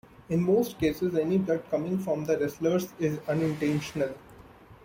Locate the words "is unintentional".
2.97-4.09